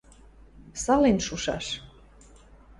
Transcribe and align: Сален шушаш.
Сален 0.83 1.17
шушаш. 1.25 1.65